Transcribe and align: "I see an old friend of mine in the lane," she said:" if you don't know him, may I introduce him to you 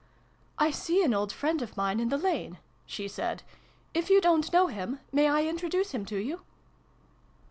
"I 0.57 0.71
see 0.71 1.03
an 1.03 1.13
old 1.13 1.31
friend 1.31 1.61
of 1.61 1.77
mine 1.77 1.99
in 1.99 2.09
the 2.09 2.17
lane," 2.17 2.57
she 2.87 3.07
said:" 3.07 3.43
if 3.93 4.09
you 4.09 4.19
don't 4.19 4.51
know 4.51 4.65
him, 4.65 4.99
may 5.11 5.29
I 5.29 5.43
introduce 5.45 5.91
him 5.91 6.05
to 6.05 6.17
you 6.17 6.41